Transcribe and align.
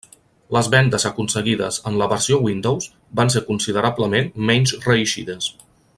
Les 0.55 0.69
vendes 0.75 1.03
aconseguides 1.09 1.77
en 1.91 1.99
la 2.01 2.07
versió 2.15 2.39
Windows 2.47 2.89
van 3.21 3.33
ser 3.35 3.47
considerablement 3.53 4.33
menys 4.51 4.75
reeixides. 4.89 5.53